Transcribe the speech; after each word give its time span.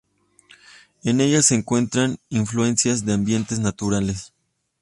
En 1.03 1.21
ella, 1.21 1.43
se 1.43 1.53
encuentran 1.53 2.17
influencias 2.31 3.05
de 3.05 3.13
ambientes 3.13 3.59
naturales. 3.59 4.33